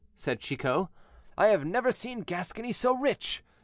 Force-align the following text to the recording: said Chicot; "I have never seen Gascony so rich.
said 0.15 0.39
Chicot; 0.39 0.87
"I 1.37 1.49
have 1.49 1.63
never 1.63 1.91
seen 1.91 2.21
Gascony 2.21 2.71
so 2.71 2.95
rich. 2.97 3.43